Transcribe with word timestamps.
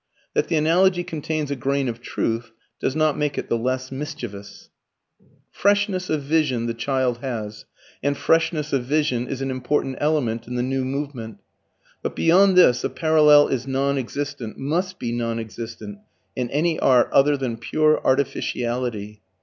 That 0.33 0.47
the 0.47 0.55
analogy 0.55 1.03
contains 1.03 1.51
a 1.51 1.55
grain 1.55 1.87
of 1.87 2.01
truth 2.01 2.53
does 2.79 2.95
not 2.95 3.19
make 3.19 3.37
it 3.37 3.49
the 3.49 3.55
less 3.59 3.91
mischievous. 3.91 4.69
Freshness 5.51 6.09
of 6.09 6.23
vision 6.23 6.65
the 6.65 6.73
child 6.73 7.19
has, 7.19 7.65
and 8.01 8.17
freshness 8.17 8.73
of 8.73 8.83
vision 8.85 9.27
is 9.27 9.41
an 9.43 9.51
important 9.51 9.97
element 9.99 10.47
in 10.47 10.55
the 10.55 10.63
new 10.63 10.83
movement. 10.83 11.37
But 12.01 12.15
beyond 12.15 12.55
this 12.55 12.83
a 12.83 12.89
parallel 12.89 13.49
is 13.49 13.67
non 13.67 13.95
existent, 13.99 14.57
must 14.57 14.97
be 14.97 15.11
non 15.11 15.37
existent 15.37 15.99
in 16.35 16.49
any 16.49 16.79
art 16.79 17.07
other 17.11 17.37
than 17.37 17.57
pure 17.57 18.01
artificiality. 18.03 19.21